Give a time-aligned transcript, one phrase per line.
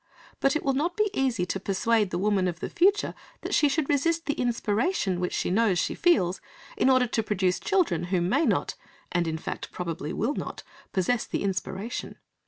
[0.39, 3.69] But it will not be easy to persuade the woman of the future that she
[3.69, 6.41] should resist the inspiration which she knows she feels,
[6.75, 8.73] in order to produce children who may not,
[9.11, 12.17] and, in fact, probably will not, possess the inspiration.